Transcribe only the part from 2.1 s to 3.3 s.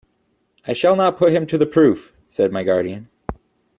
said my guardian.